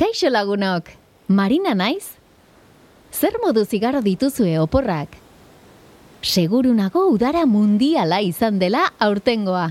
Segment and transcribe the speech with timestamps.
[0.00, 0.86] Kaixo lagunok,
[1.28, 2.16] Marina naiz?
[3.12, 5.18] Zer modu zigarro dituzue oporrak?
[6.24, 9.66] Seguru nago udara mundiala izan dela aurtengoa.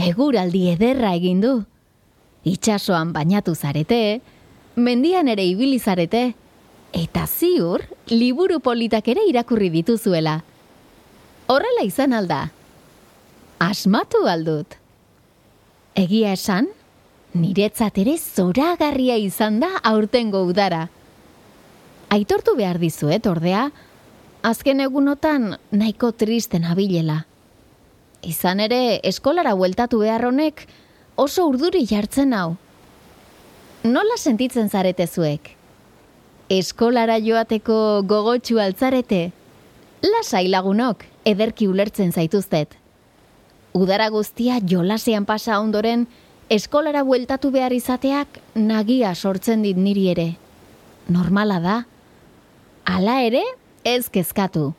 [0.00, 1.52] Eguraldi ederra egin du.
[2.48, 4.22] Itxasoan bainatu zarete,
[4.80, 6.32] mendian ere ibili zarete,
[6.96, 10.38] eta ziur liburu politak ere irakurri dituzuela.
[11.52, 12.46] Horrela izan alda.
[13.60, 14.78] Asmatu aldut.
[16.00, 16.72] Egia esan,
[17.34, 20.88] niretzat ere zoragarria izan da aurtengo udara.
[22.12, 23.70] Aitortu behar dizuet, ordea,
[24.42, 27.22] azken egunotan nahiko tristen abilela.
[28.22, 30.66] Izan ere, eskolara bueltatu behar honek
[31.16, 32.56] oso urduri jartzen hau.
[33.82, 35.56] Nola sentitzen zarete zuek?
[36.52, 39.30] Eskolara joateko gogotsu altzarete?
[40.04, 42.76] Lasai lagunok, ederki ulertzen zaituztet.
[43.72, 46.06] Udara guztia jolasean pasa ondoren,
[46.52, 50.28] eskolara bueltatu behar izateak nagia sortzen dit niri ere.
[51.08, 51.76] Normala da.
[52.84, 53.42] Hala ere,
[53.88, 54.72] ez kezkatu.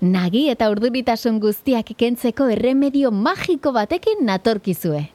[0.00, 5.06] Nagi eta urduritasun guztiak ikentzeko erremedio magiko batekin natorkizue.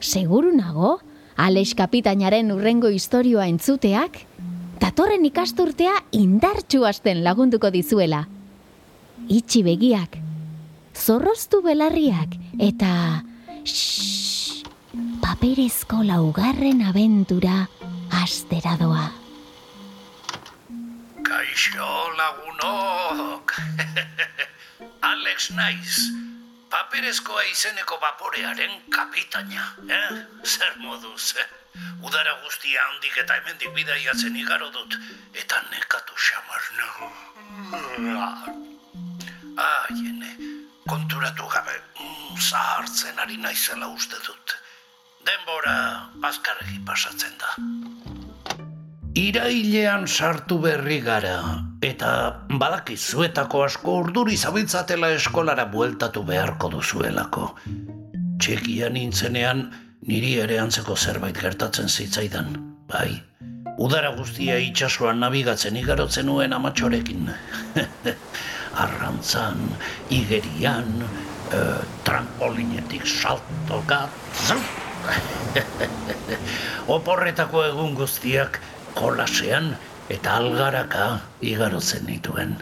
[0.00, 0.96] Seguru nago,
[1.36, 4.18] Alex kapitainaren urrengo historioa entzuteak,
[4.82, 8.24] datorren ikasturtea indartxu hasten lagunduko dizuela.
[9.30, 10.18] Itxi begiak,
[10.96, 13.22] zorroztu belarriak, eta...
[13.62, 14.41] Shhh,
[15.32, 17.64] paperezko laugarren abentura
[18.20, 19.06] astera doa.
[21.24, 21.88] Kaixo
[22.18, 23.54] lagunok!
[25.12, 26.12] Alex naiz,
[26.68, 30.20] paperezkoa izeneko vaporearen kapitaina, eh?
[30.44, 31.48] Zer moduz, eh?
[32.04, 34.98] Udara guztia handik eta hemendik bidaiatzen igaro dut,
[35.32, 37.08] eta nekatu xamar nago.
[39.56, 40.36] Ah, jene,
[40.84, 44.61] konturatu gabe, mm, zahartzen ari naizela uste dut
[45.26, 45.76] denbora
[46.28, 47.56] azkarregi pasatzen da.
[49.18, 51.36] Irailean sartu berri gara,
[51.84, 52.10] eta
[52.48, 57.50] badakizuetako asko urduri zabiltzatela eskolara bueltatu beharko duzuelako.
[58.40, 59.66] Txekia nintzenean
[60.08, 62.56] niri ere antzeko zerbait gertatzen zitzaidan,
[62.88, 63.10] bai.
[63.82, 67.28] Udara guztia itxasuan nabigatzen igarotzen nuen amatxorekin.
[68.84, 69.60] Arrantzan,
[70.12, 71.04] igerian,
[71.52, 74.06] uh, trampolinetik saltoka,
[76.96, 78.60] Oporretako egun guztiak
[78.94, 79.72] kolasean
[80.12, 81.06] eta algaraka
[81.40, 82.56] igarotzen dituen.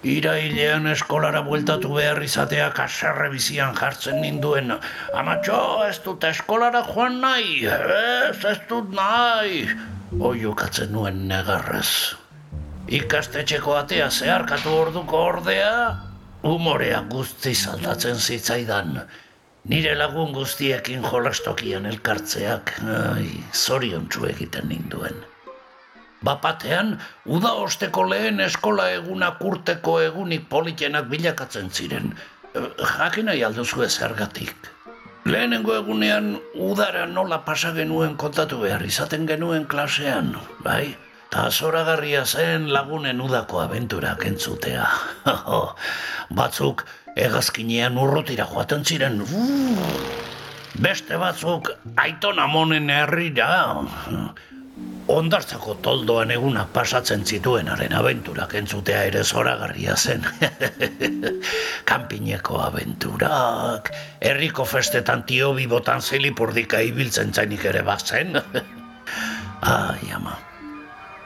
[0.00, 4.72] Irailean eskolara bueltatu behar izateak aserre bizian jartzen ninduen.
[5.12, 9.66] Amatxo, ez dut eskolara joan nahi, ez, ez dut nahi.
[10.16, 12.16] Oiukatzen nuen negarrez.
[12.88, 15.74] Ikastetxeko atea zeharkatu orduko ordea,
[16.48, 19.02] umorea guzti zaldatzen zitzaidan.
[19.68, 25.14] Nire lagun guztiekin jolastokian elkartzeak, ai, zorion egiten ninduen.
[26.24, 32.14] Bapatean, uda osteko lehen eskola eguna kurteko egunik politenak bilakatzen ziren.
[32.54, 32.62] Eh,
[32.98, 34.56] jakin nahi alduzu ezergatik.
[35.24, 40.96] Lehenengo egunean, udara nola pasa genuen kontatu behar izaten genuen klasean, bai?
[41.30, 44.88] Ta zoragarria zen lagunen udako abenturak entzutea.
[46.38, 46.86] Batzuk,
[47.26, 49.22] egazkinean urrutira joaten ziren.
[50.80, 53.48] beste batzuk aiton amonen herrira.
[55.10, 60.22] Ondartzako toldoan eguna pasatzen zituenaren abenturak entzutea ere zoragarria zen.
[61.90, 68.38] Kampineko abenturak, herriko festetan tio bibotan zilipurdika ibiltzen zainik ere bazen.
[69.74, 70.38] Ai, ama.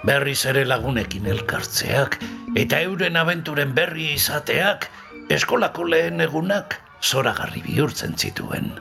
[0.04, 2.18] Berriz ere lagunekin elkartzeak,
[2.60, 4.88] eta euren abenturen berri izateak,
[5.32, 8.72] eskolako lehen egunak zoragarri bihurtzen zituen.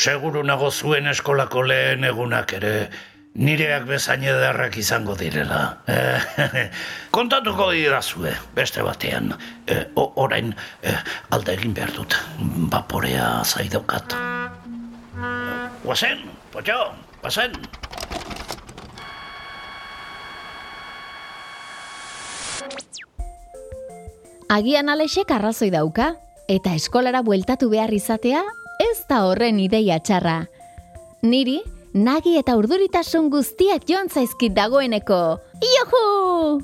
[0.00, 2.74] Seguru nago zuen eskolako lehen egunak ere
[3.34, 5.60] nireak bezain ederrak izango direla.
[7.16, 9.34] kontatuko didazue, beste batean.
[9.66, 10.96] E, orain e,
[11.30, 12.16] alde egin behar dut,
[12.72, 14.16] vaporea zaidokat.
[15.84, 16.82] Guazen, potxo,
[17.20, 17.56] guazen.
[24.50, 26.16] Agian alexek arrazoi dauka,
[26.50, 28.40] eta eskolara bueltatu behar izatea,
[28.82, 30.48] ez da horren ideia txarra.
[31.22, 31.60] Niri,
[31.94, 35.38] nagi eta urduritasun guztiak joan zaizkit dagoeneko.
[35.62, 36.58] Iohu!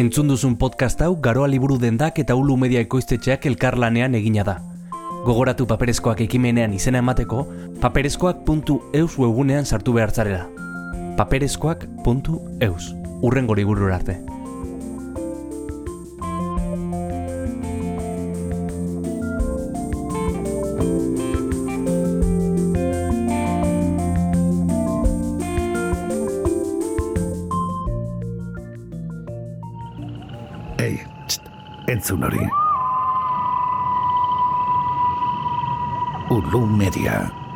[0.00, 4.56] Entzun duzun podcast hau garoa liburu dendak eta ulu media ekoiztetxeak elkarlanean egina da.
[5.26, 7.44] Gogoratu paperezkoak ekimenean izena emateko,
[7.84, 10.48] paperezkoak.eus webunean sartu behartzarela.
[11.20, 14.16] paperezkoak.eus urrengo liburura arte.
[30.78, 30.96] Ei,
[31.26, 31.42] txt,
[31.88, 32.48] entzun hori.
[36.30, 37.49] Ulu Media.